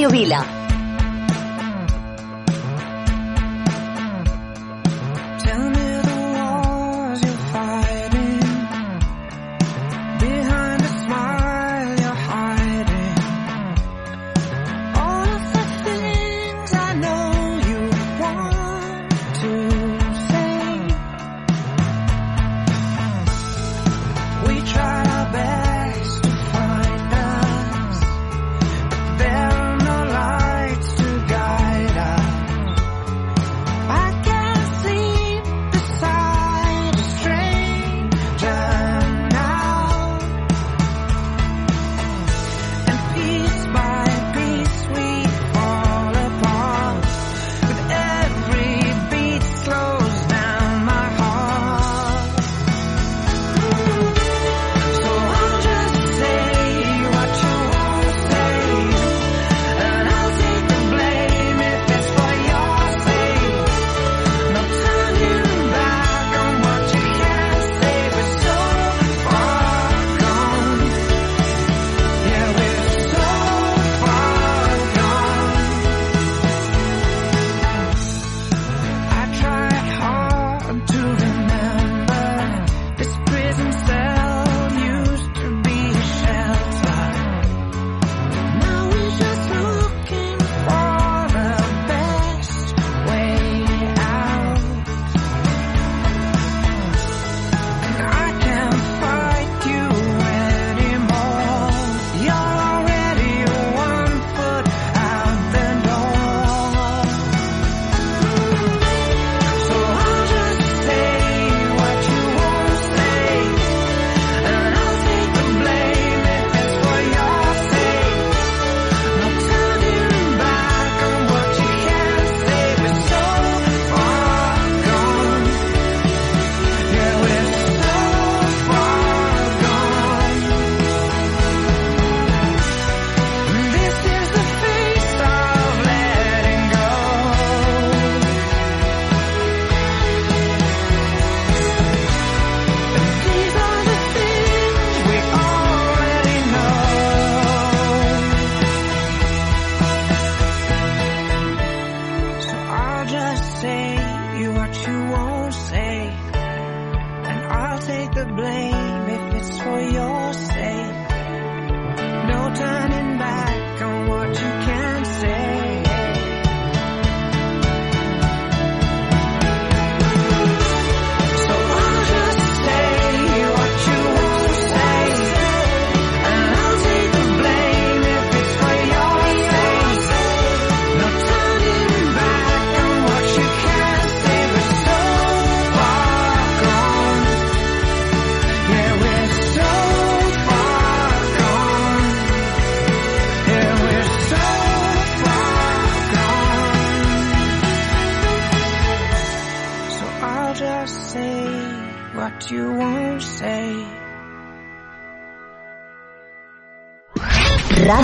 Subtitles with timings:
[0.00, 0.49] Radio Vila.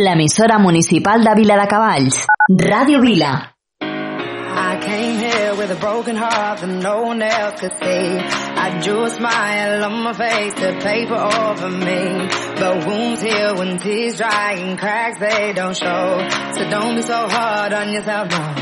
[0.00, 2.24] L'emissora municipal de Viladecavalls.
[2.48, 3.52] Ràdio Vila.
[3.80, 8.18] I came here with a broken heart that no one else could see.
[8.64, 12.28] I drew a smile on my face to paper over me.
[12.60, 16.28] But wounds heal when tears dry and cracks they don't show.
[16.54, 18.54] So don't be so hard on yourself, no.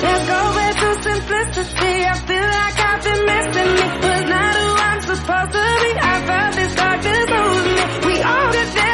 [0.00, 0.54] Let's go
[1.02, 1.96] simplicity.
[2.04, 3.84] I feel like I've been missing me.
[4.04, 5.90] Was not who I'm supposed to be.
[6.00, 8.06] I felt this darkness lose me.
[8.06, 8.93] We all get there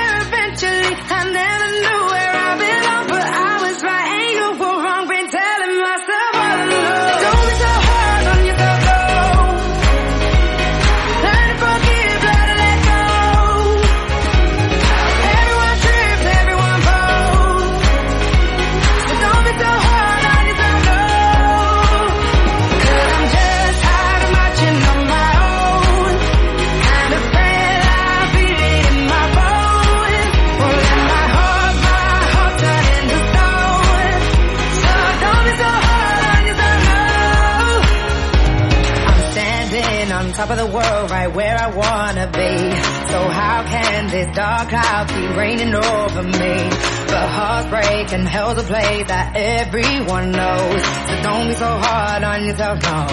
[45.70, 46.70] raining over me?
[47.06, 50.82] But heartbreak and hell's a place that everyone knows.
[50.82, 53.06] So don't be so hard on yourself, no.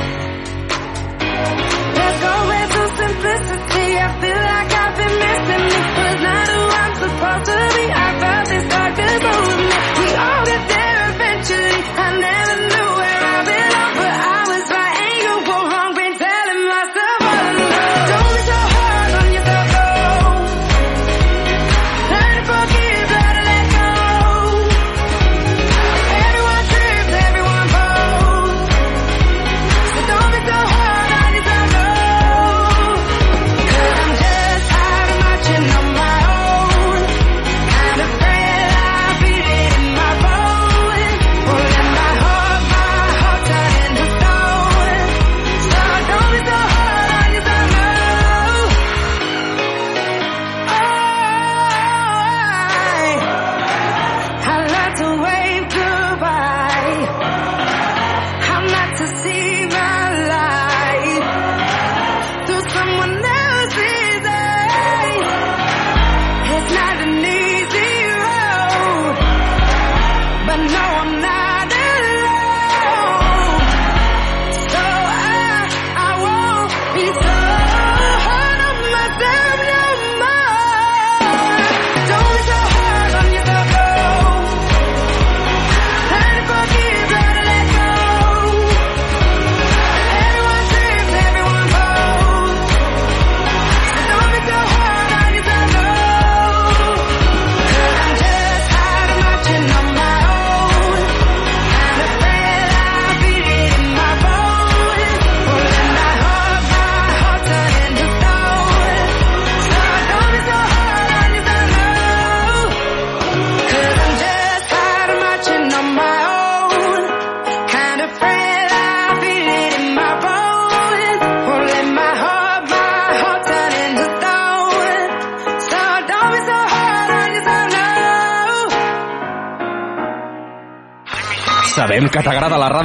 [1.97, 3.97] Let's go back to simplicity.
[3.97, 5.77] I feel like I've been missing me.
[5.97, 7.85] Was not who I'm supposed to be.
[7.89, 9.69] I felt this darkness over me.
[9.97, 11.81] We all get there eventually.
[11.97, 14.36] I never knew where I belong, but I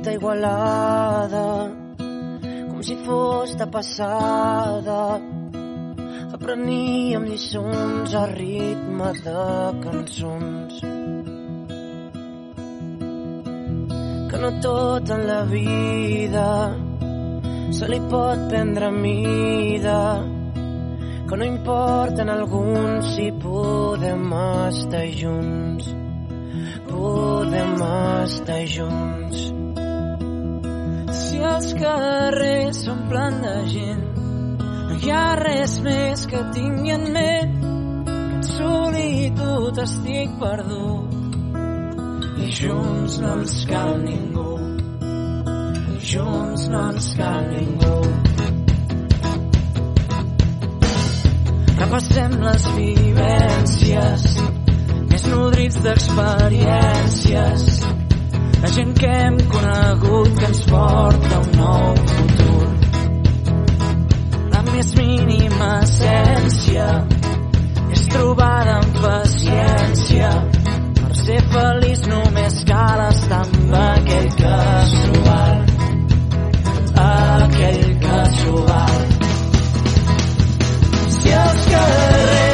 [0.00, 1.70] Nit igualada
[2.70, 5.20] com si fos de passada.
[6.32, 9.42] Apreníem lliçons a ritme de
[9.84, 10.80] cançons.
[14.30, 16.76] Que no tot en la vida
[17.72, 20.24] se li pot prendre mida.
[21.28, 24.32] Que no importa en alguns si podem
[24.68, 25.94] estar junts.
[26.88, 27.74] Podem
[28.24, 29.59] estar junts
[31.10, 34.02] Si els carrers s'omplen de gent,
[34.60, 37.56] no hi ha res més que tingui en ment
[38.06, 41.16] que en solitud estic perdut.
[42.40, 44.52] I junts no ens cal ningú,
[45.96, 47.98] i junts no ens cal ningú.
[51.80, 54.28] Repassem les vivències,
[55.10, 57.66] més nodrits d'experiències,
[58.62, 62.66] la gent que hem conegut que ens porta un nou futur.
[64.52, 66.88] La més mínima essència
[67.96, 70.30] és trobada amb paciència.
[71.00, 74.30] Per ser feliç només cal estar amb aquell
[75.30, 75.64] val.
[77.06, 77.90] Aquell
[78.68, 79.02] val.
[81.16, 82.49] Si els carrers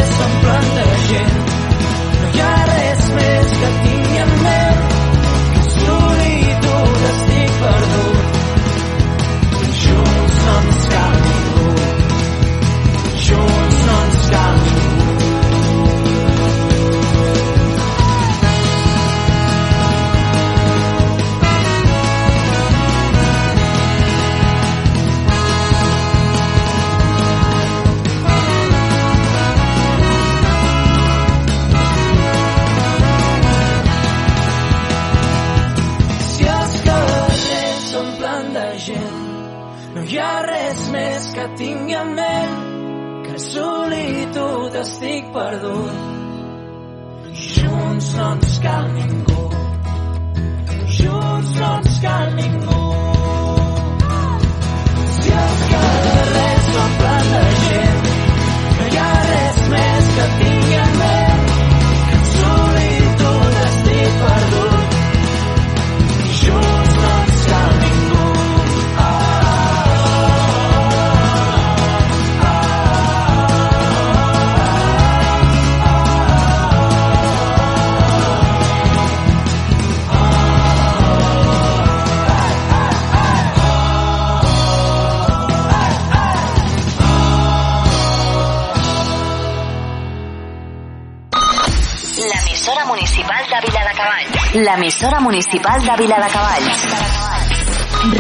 [95.14, 96.80] Municipal de Viladecavalls.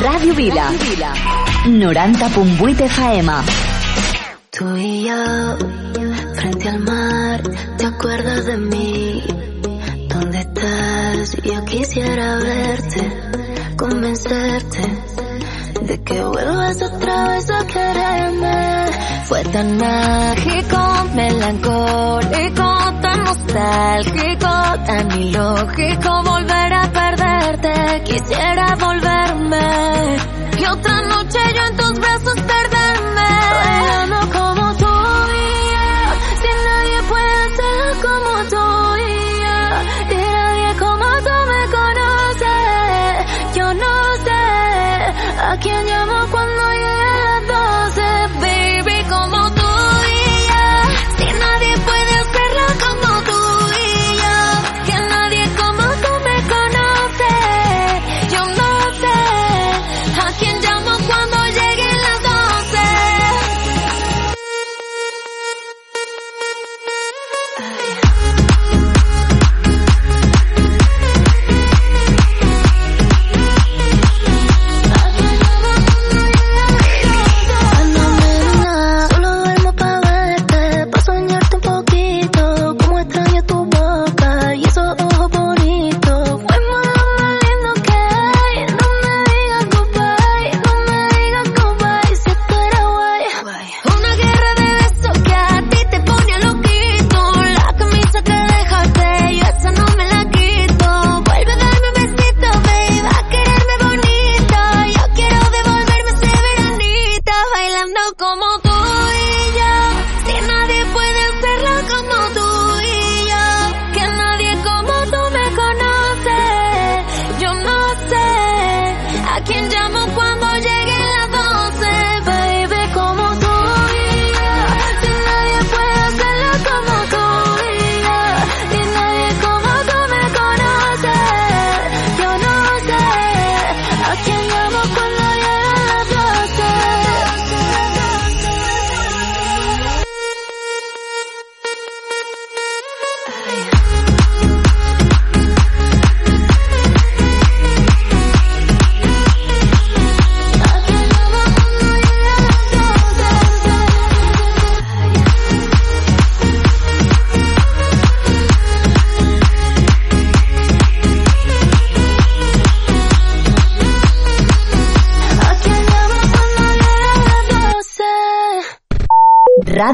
[0.04, 0.70] Ràdio Vila.
[1.66, 3.32] 90.8 FM.
[4.50, 5.58] Tú y yo,
[6.36, 7.42] frente al mar,
[7.76, 9.24] ¿te acuerdas de mí?
[10.08, 11.42] ¿Dónde estás?
[11.42, 13.02] Yo quisiera verte,
[13.76, 14.82] convencerte
[15.82, 18.85] de que vuelvas otra vez a quererme.
[19.28, 20.78] Fue tan mágico,
[21.14, 22.62] melancólico,
[23.02, 24.48] tan nostálgico,
[24.86, 28.02] tan ilógico volver a perderte.
[28.04, 30.16] Quisiera volverme
[30.60, 32.96] y otra noche yo en tus brazos perderme.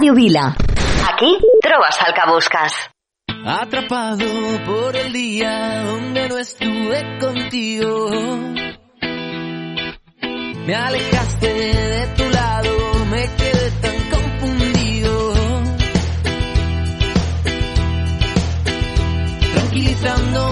[0.03, 0.57] Radio Vila.
[1.13, 2.73] Aquí trovas al que buscas.
[3.47, 4.27] Atrapado
[4.67, 8.11] por el día donde no estuve contigo.
[10.67, 15.35] Me alejaste de tu lado, me quedé tan confundido.
[19.55, 20.52] Tranquilizando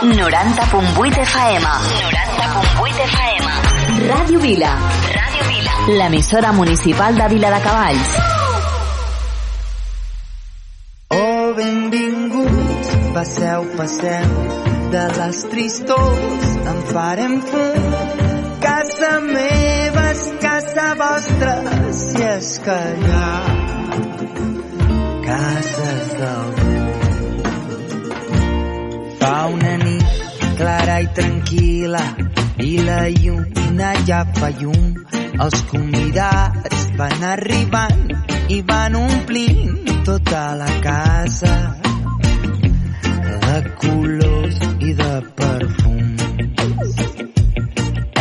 [0.00, 1.62] 90.8 FM.
[1.62, 3.44] 90.8 FM.
[4.08, 4.70] Ràdio Vila.
[5.12, 5.74] Ràdio Vila.
[5.98, 8.14] L'emissora municipal de Vila de Cavalls.
[11.10, 14.32] Oh, benvinguts, passeu, passeu,
[14.90, 17.94] de les tristors en farem fum.
[18.64, 21.56] Casa meva és casa vostra,
[21.92, 23.49] si és que hi ha
[31.00, 32.02] i tranquil·la
[32.60, 34.88] i la lluna ja fa llum.
[35.40, 38.02] Els convidats van arribant
[38.52, 41.54] i van omplint tota la casa
[43.46, 46.98] de colors i de perfums.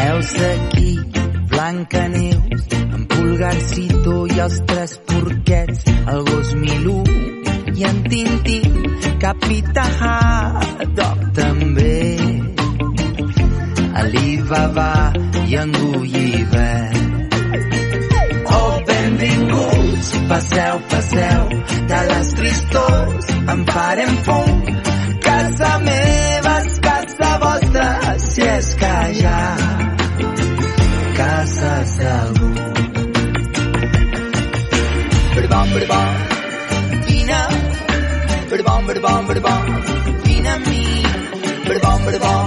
[0.03, 0.93] Heus aquí,
[1.51, 5.83] Blancaneus, en Pulgarcito i els tres porquets,
[6.15, 7.01] el gos Milú
[7.75, 8.79] i en Tintín,
[9.19, 11.98] Capità Haddock també.
[14.09, 15.13] Alibaba
[15.45, 16.89] i en Gulliver.
[18.55, 21.43] Oh, benvinguts, passeu, passeu,
[21.91, 24.63] de les tristors en farem fum.
[25.27, 27.89] Casa meva és casa vostra,
[28.25, 29.43] si és que hi ha
[31.19, 32.51] cases d'algú.
[35.35, 36.09] Berbom, berbom,
[37.11, 37.41] vine,
[38.55, 39.63] berbom, berbom, berbom,
[40.25, 40.85] vine amb mi.
[41.69, 42.38] Berbom, berbom,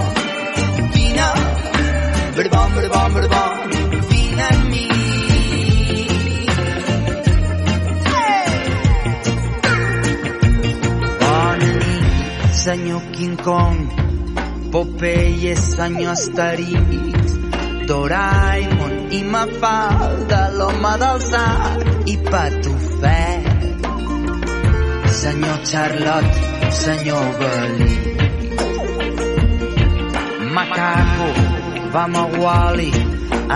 [12.63, 13.91] senyor King Kong,
[14.71, 17.35] Popeye, senyor Asterix,
[17.87, 23.43] Doraemon i Mafalda, l'home del sac i Patufet.
[25.11, 27.95] Senyor Charlotte, senyor Galí.
[30.55, 31.29] Macaco,
[31.91, 32.93] vam a Wally,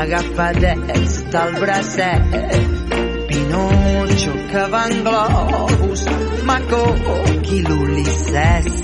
[0.04, 2.77] agafadets del bracet.
[3.48, 6.06] Pinocho, que va en globus,
[6.44, 6.96] Maco,
[7.44, 8.82] qui l'Ulisses.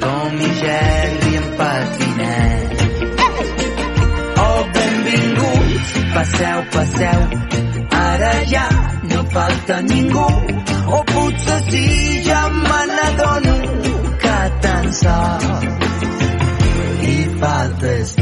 [0.00, 2.70] Tom i Jerry en patinet.
[4.44, 7.20] Oh, benvinguts, passeu, passeu,
[7.90, 8.68] ara ja
[9.04, 10.28] no falta ningú.
[10.88, 13.56] O potser sí, ja me n'adono
[14.22, 15.78] que tan sols
[17.02, 18.17] hi faltes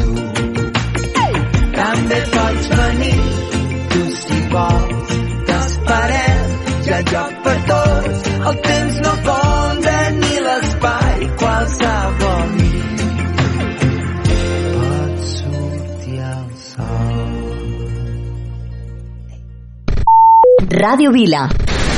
[20.86, 21.48] Ràdio Vila.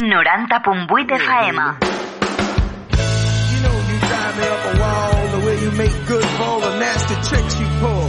[0.01, 1.57] 90.8 FM.
[3.53, 6.61] You know you drive me up a wall the way you make good for all
[6.61, 8.09] the nasty tricks you pull.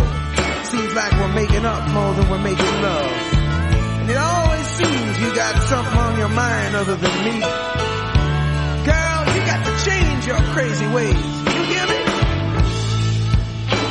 [0.71, 3.11] Seems like we're making up more than we're making love.
[3.99, 7.41] And it always seems you got something on your mind other than me.
[8.89, 11.25] Girl, you got to change your crazy ways.
[11.55, 11.99] You hear me?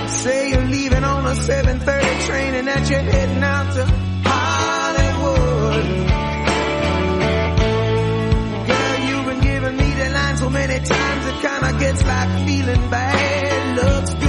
[0.08, 3.84] Say you're leaving on a 7.30 train and that you're heading out to
[4.24, 6.08] Hollywood.
[10.38, 14.27] So many times it kinda gets like feeling bad looks good.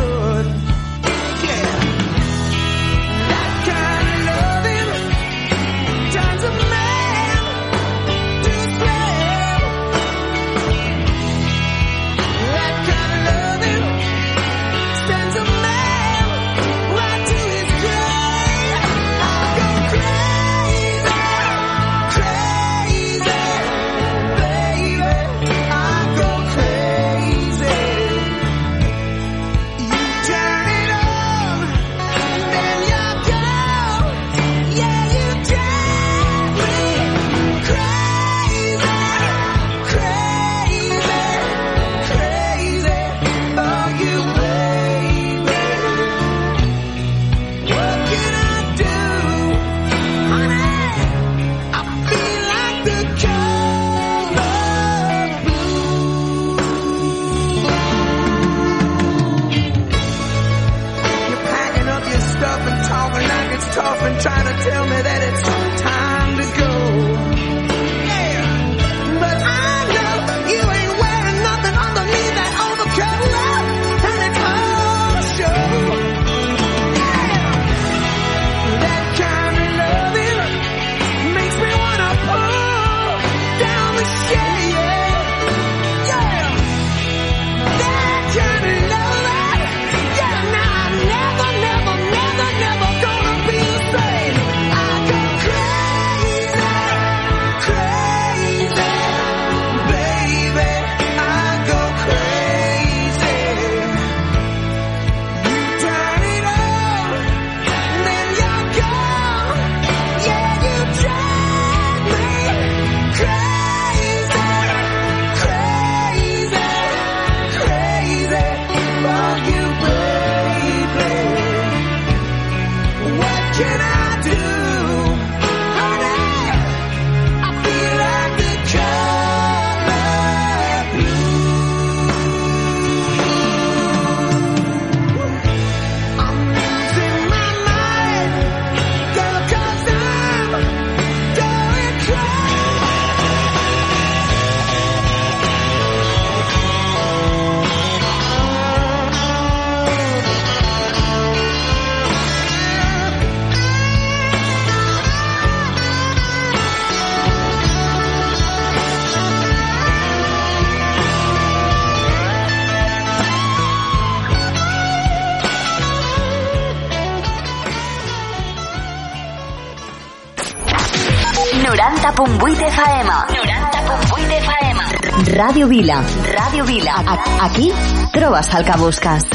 [175.60, 176.02] Ràdio Vila.
[176.38, 176.93] Ràdio Vila.
[177.06, 177.69] A- Aquí
[178.13, 179.24] trobes el que busques.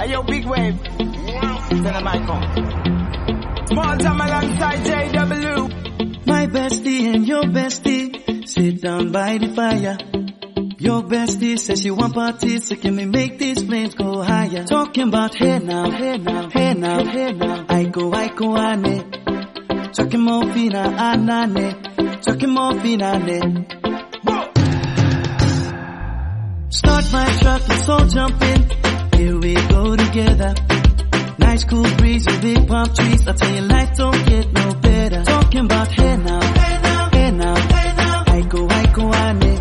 [0.00, 0.76] Hey yo, big wave.
[0.82, 2.42] Turn the mic on.
[3.68, 6.26] Small time alongside JW.
[6.26, 9.98] My bestie and your bestie sit down by the fire.
[10.78, 14.64] Your bestie says she want parties, so can we make these flames go higher?
[14.64, 16.29] Talking about hey now, hey now, hey now,
[22.90, 23.22] Start
[27.12, 28.68] my truck, let's all jump in.
[29.16, 30.54] Here we go together.
[31.38, 33.28] Nice cool breeze and big palm trees.
[33.28, 35.22] I tell you, life don't get no better.
[35.22, 38.24] Talking about hey now, hey now, hey now, hey now.
[38.26, 39.56] I go, I go, ane.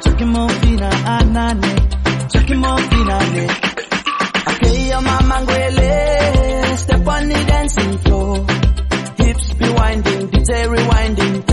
[0.00, 2.30] Talking more fina, anane.
[2.30, 3.48] Talking more fina, ne.
[4.48, 6.76] Okay, your mama ngwele.
[6.78, 8.46] Step on the dancing floor.
[9.18, 11.49] Hips be winding, detail rewinding.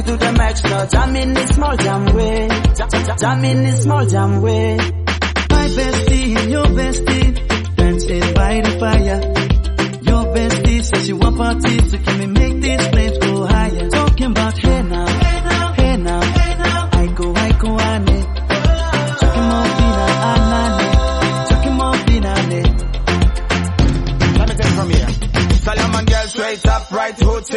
[0.00, 0.86] You to the max now.
[0.86, 2.48] Jam in the small jam way.
[3.18, 4.76] Jam, in the small jam way.
[4.76, 9.20] My bestie and your bestie dancing by the fire.
[10.02, 13.88] Your bestie says she want parties, so can we make these flames go higher?
[13.90, 14.56] Talking about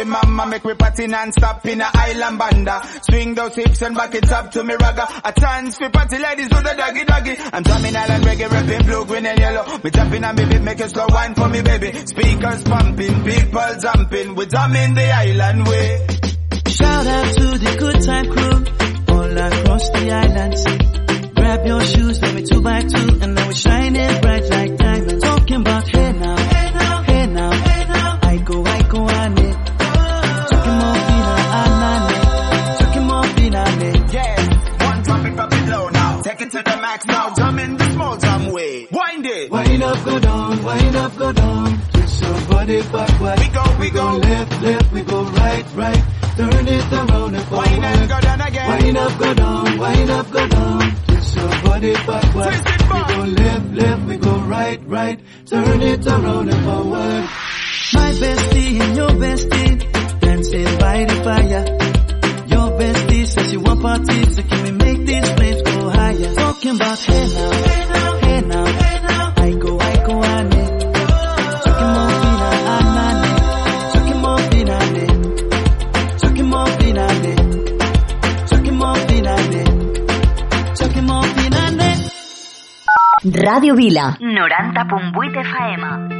[0.04, 2.82] hoochie mama, make me party non-stop in a island banda.
[3.02, 5.06] Swing those hips and back it up to me ragga.
[5.24, 7.36] A chance for party ladies do the doggy doggy.
[7.52, 9.78] I'm drumming island reggae, rapping blue, green and yellow.
[9.82, 11.92] Me jumping me beat, make it slow wine for me baby.
[12.06, 16.06] Speakers pumping, people jumping, we drumming the island way.
[16.68, 21.34] Shout out to the good time crew all across the island.
[21.34, 25.24] Grab your shoes, let me two by two, and now we're shining bright like diamonds.
[25.24, 26.36] Talking about hey now,
[36.54, 38.86] to the max now, jump in the small jam way.
[38.90, 39.50] Wind it.
[39.50, 41.80] Wind up, go down, wind up, go down.
[41.92, 43.38] Twist your body backward.
[43.40, 44.06] We go, we go.
[44.18, 46.02] left, left, we go right, right.
[46.36, 47.68] Turn it around and forward.
[47.70, 48.68] Wind and go down again.
[48.68, 50.96] Wind up, go down, wind up, go down.
[51.06, 52.44] Twist your body backward.
[52.44, 53.08] Twist it back.
[53.08, 55.20] We go left, left, we go right, right.
[55.46, 57.28] Turn it around and forward.
[57.94, 62.03] My bestie and your bestie dancing by the fire.
[62.74, 66.34] Your bestie says she want parties, so can we make these flames go higher?
[66.34, 69.32] Talking about hey now, hey now, hey now, hey now.
[69.36, 70.64] I go, I go, ane.
[71.62, 73.30] Talking more fina, anane.
[73.92, 75.06] Talking more fina, ne.
[76.18, 77.34] Talking more fina, ne.
[78.50, 78.96] Talking more.
[80.74, 81.06] Talking
[81.36, 81.90] fina, ne.
[83.44, 84.16] Ràdio Vila.
[84.18, 86.13] 90.8 FM.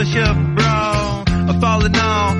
[0.00, 2.39] push up I'm falling on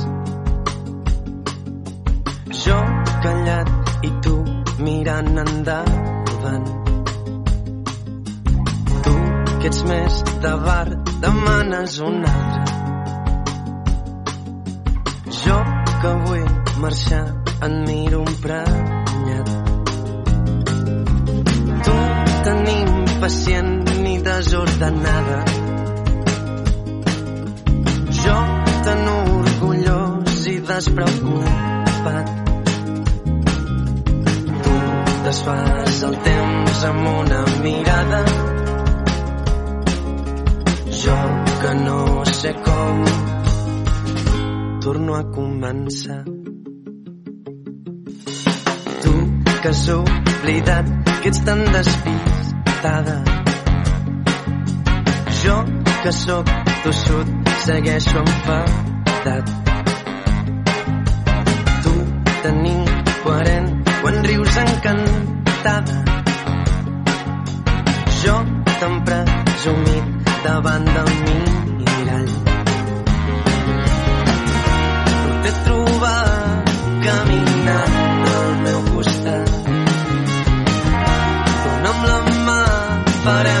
[2.61, 2.77] Jo
[3.23, 3.69] callat
[4.05, 4.33] i tu
[4.85, 6.67] mirant endavant.
[9.05, 9.13] Tu
[9.61, 10.89] que ets més de bar
[11.23, 12.75] demanes un altre.
[15.39, 15.55] Jo
[16.03, 16.45] que vull
[16.83, 17.23] marxar
[17.67, 19.49] en miro un prenyat.
[21.87, 21.97] Tu
[22.49, 25.39] tan impacient ni desordenada.
[28.21, 28.37] Jo
[28.85, 32.40] tan orgullós i despreocupat.
[35.31, 38.17] Desfas el temps amb una mirada.
[41.01, 41.19] Jo
[41.61, 41.99] que no
[42.39, 42.97] sé com
[44.83, 46.17] torno a començar.
[49.05, 49.13] Tu
[49.61, 53.15] que has oblidat que ets tan despistada.
[55.45, 55.57] Jo
[56.03, 56.51] que sóc
[56.83, 59.55] tossut segueixo enfadat.
[61.87, 61.95] Tu
[62.43, 65.97] tan incoherent quan rius encantada.
[68.21, 68.37] Jo
[68.79, 70.05] tan presumit
[70.43, 72.31] davant del mirall.
[75.41, 76.71] T'he trobat
[77.05, 79.49] caminant al meu costat.
[81.63, 82.61] Dona'm la mà,
[83.23, 83.60] farem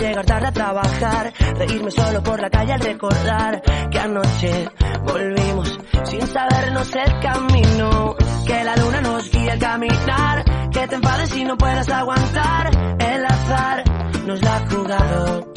[0.00, 4.68] Llegar tarde a trabajar, reírme solo por la calle al recordar que anoche
[5.02, 11.36] volvimos sin sabernos el camino, que la luna nos guía al caminar, que te enfades
[11.36, 13.84] y no puedas aguantar, el azar
[14.26, 15.52] nos la ha jugado,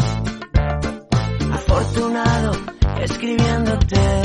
[1.54, 2.74] afortunado
[3.04, 4.22] escribiéndote.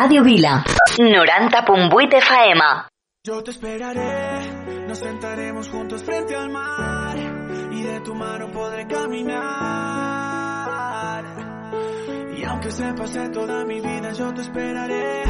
[0.00, 0.64] Ràdio Vila,
[0.96, 2.62] 90.8 FM.
[3.22, 7.18] Yo te esperaré, nos sentaremos juntos frente al mar
[7.70, 9.36] y de tu mano podré caminar.
[12.34, 15.22] Y aunque se pase toda mi vida, yo te esperaré.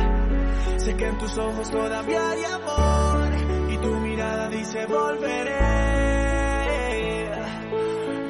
[0.76, 3.28] Sé que en tus ojos todavía hay amor
[3.72, 5.58] y tu mirada dice volveré.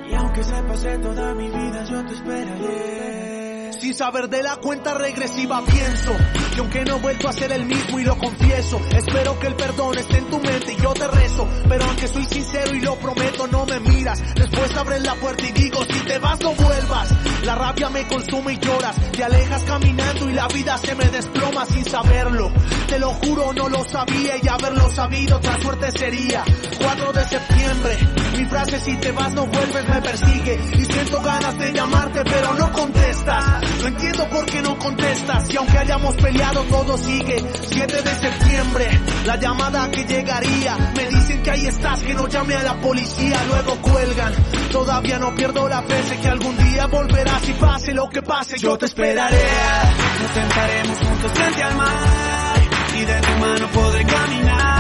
[0.09, 3.50] Y aunque se pase toda mi vida, yo te esperaré.
[3.81, 6.13] Sin saber de la cuenta regresiva pienso
[6.53, 9.55] que aunque no he vuelto a ser el mismo y lo confieso, espero que el
[9.55, 11.49] perdón esté en tu mente y yo te rezo.
[11.67, 14.23] Pero aunque soy sincero y lo prometo, no me miras.
[14.35, 17.09] Después abres la puerta y digo, si te vas no vuelvas.
[17.45, 21.65] La rabia me consume y lloras, te alejas caminando y la vida se me desploma
[21.65, 22.53] sin saberlo.
[22.87, 26.45] Te lo juro, no lo sabía y haberlo sabido, otra suerte sería.
[26.79, 27.99] 4 de septiembre,
[28.37, 32.55] mi frase si te vas no vuelves me persigue y siento ganas de llamarte pero
[32.55, 33.70] no contestas.
[33.81, 37.45] No entiendo por qué no contestas y aunque hayamos peleado todo sigue.
[37.71, 40.77] 7 de septiembre, la llamada que llegaría.
[40.97, 44.33] Me dicen que ahí estás, que no llame a la policía, luego cuelgan.
[44.71, 48.59] Todavía no pierdo la fe, sé que algún día volverás y pase lo que pase,
[48.59, 49.45] yo te esperaré.
[50.23, 52.61] Nos sentaremos juntos frente al mar
[52.97, 54.71] y de tu mano podré caminar.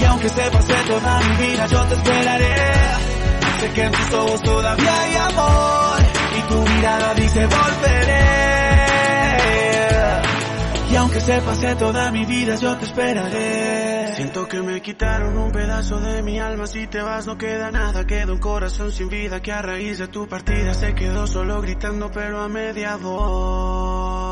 [0.00, 2.54] Y aunque se pase toda mi vida, yo te esperaré.
[3.60, 8.52] Sé que en tus ojos todavía hay amor y tu mirada dice volveré.
[10.92, 14.14] Y aunque se pase toda mi vida, yo te esperaré.
[14.14, 16.66] Siento que me quitaron un pedazo de mi alma.
[16.66, 18.06] Si te vas, no queda nada.
[18.06, 22.10] Queda un corazón sin vida que a raíz de tu partida se quedó solo gritando,
[22.10, 24.22] pero a media voz.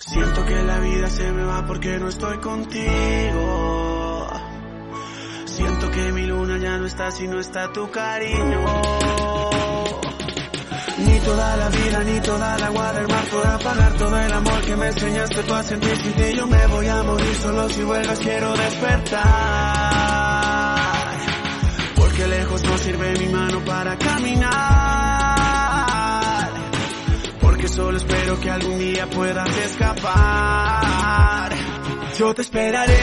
[0.00, 4.28] Siento que la vida se me va porque no estoy contigo.
[5.44, 8.64] Siento que mi luna ya no está si no está tu cariño.
[11.24, 14.76] Toda la vida, ni toda la agua del mar podrá pagar todo el amor que
[14.76, 16.34] me enseñaste tú a sentir sin ti.
[16.36, 19.24] Yo me voy a morir solo si vuelvas, quiero despertar.
[21.96, 24.50] Porque lejos no sirve mi mano para caminar.
[27.40, 31.52] Porque solo espero que algún día puedas escapar.
[32.18, 33.00] Yo te esperaré,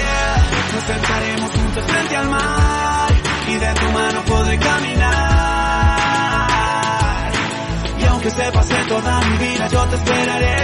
[0.73, 3.11] nos sentaremos juntos frente al mar
[3.47, 5.70] y de tu mano podré caminar.
[8.23, 10.57] Aunque se pase toda mi vida, yo te esperaré.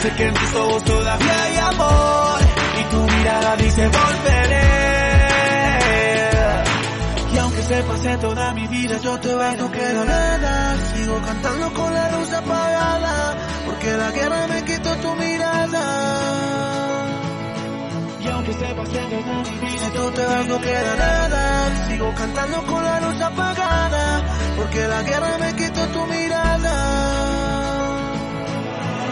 [0.00, 2.40] Sé que en tus ojos todavía hay amor
[2.80, 4.68] y tu mirada dice volveré.
[7.34, 10.76] Y aunque se pase toda mi vida, yo te veo, no queda nada.
[10.94, 13.36] Sigo cantando con la luz apagada,
[13.66, 15.82] porque la guerra me quitó tu mirada.
[18.52, 21.88] Mi vida, yo te veo, no queda nada.
[21.88, 24.24] Sigo cantando con la luz apagada,
[24.56, 27.12] porque la guerra me quitó tu mirada.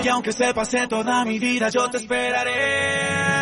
[0.03, 3.41] Y aunque se pase toda mi vida, yo te esperaré.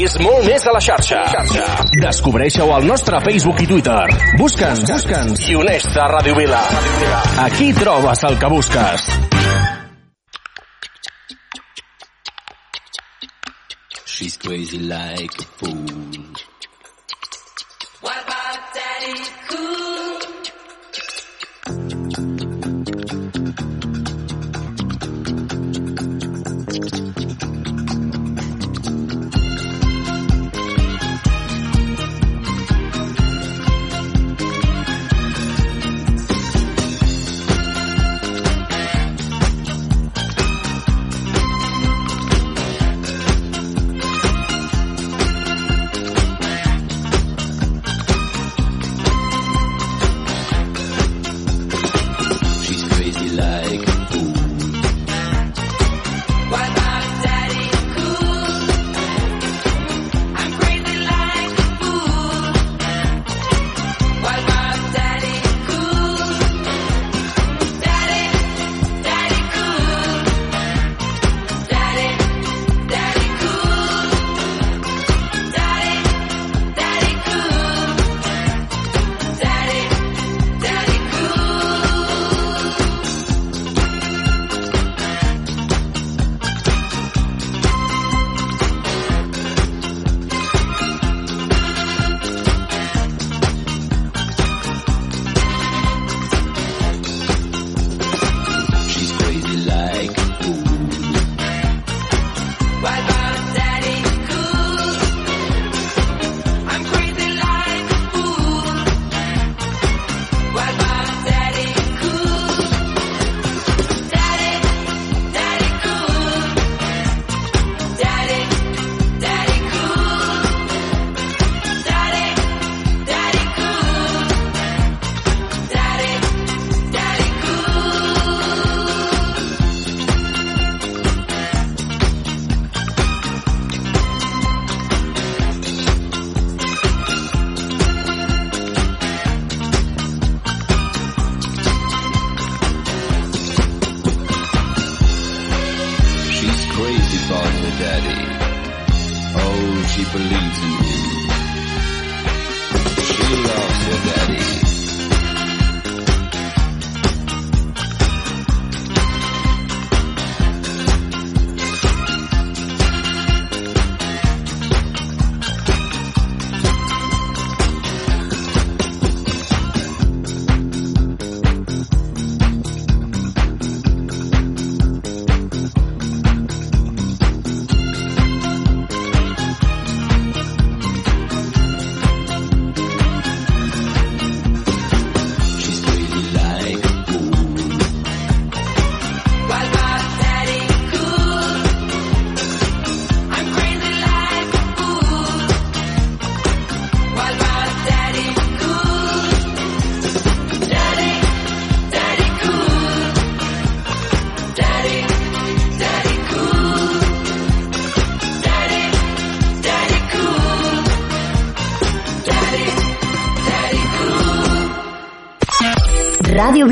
[0.00, 1.18] És molt més a la xarxa.
[2.00, 4.06] Descobreixeu al nostre Facebook i Twitter.
[4.40, 6.60] Busca'ns, busca'ns i uneix-te a Ràdio Vila.
[7.44, 9.10] Aquí trobes el que busques.
[14.06, 16.09] She's crazy like a fool.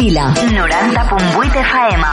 [0.08, 2.04] Vila, 90.8 FM.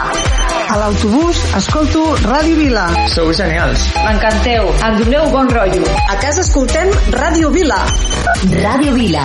[0.67, 2.83] A l'autobús escolto Ràdio Vila.
[3.07, 3.85] Sou genials.
[4.03, 4.67] M'encanteu.
[4.83, 5.87] Em doneu bon rotllo.
[6.11, 7.77] A casa escoltem Ràdio Vila.
[8.51, 9.23] Ràdio Vila,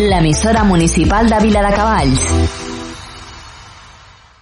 [0.00, 2.26] l'emissora municipal de Vila de Cavalls.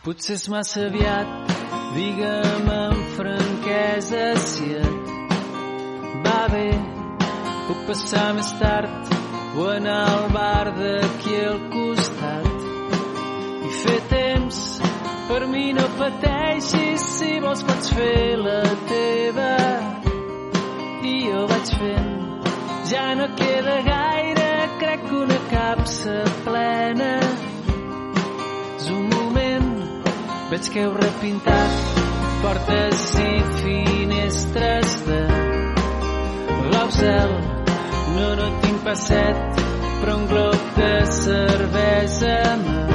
[0.07, 1.55] Potser és massa aviat,
[1.93, 5.16] digue'm amb franquesa si et
[6.24, 6.70] va bé
[7.87, 9.16] passar més tard
[9.61, 11.61] o anar al bar d'aquí al
[13.87, 14.61] fer temps.
[15.28, 18.61] Per mi no pateixis si vols pots fer la
[18.91, 19.53] teva.
[21.12, 22.14] I jo vaig fent.
[22.93, 27.12] Ja no queda gaire crec que una capsa plena.
[28.76, 29.70] És un moment
[30.51, 32.05] veig que heu repintat
[32.43, 33.30] portes i
[33.62, 35.20] finestres de
[36.68, 37.37] blau cel
[38.16, 39.62] no, no tinc passet
[40.01, 42.86] però un glob de cervesa bé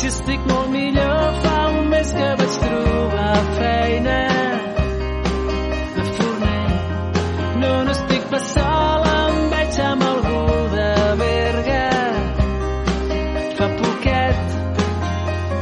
[0.00, 4.20] si estic molt millor fa un mes que vaig trobar feina
[5.96, 6.70] de forner
[7.62, 10.40] no, no estic pas sola em veig amb algú
[10.76, 10.88] de
[11.20, 11.84] Berga
[13.60, 14.56] fa poquet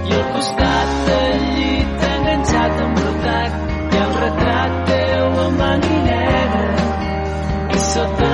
[0.06, 6.00] i al costat del llit enganxat amb hi ha el retrat teu en blanc i
[6.08, 6.88] negre
[7.74, 8.27] i sota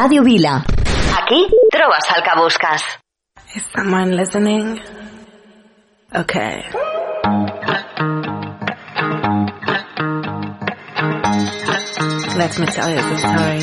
[0.00, 0.64] Ràdio Vila.
[1.20, 2.82] Aquí trobes el que busques.
[3.54, 4.80] Is someone listening?
[6.14, 6.64] Okay.
[12.40, 13.62] Let me tell you the story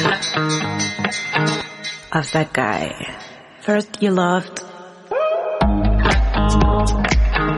[2.11, 2.93] of that guy.
[3.61, 4.61] First you loved,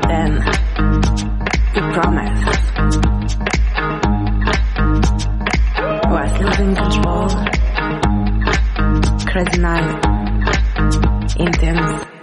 [0.07, 0.31] then
[1.75, 2.28] you promised.
[9.53, 9.99] знаю.
[11.37, 12.18] Intense.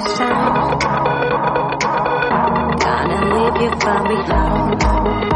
[0.00, 0.78] Time.
[2.78, 5.35] Gonna leave you far behind.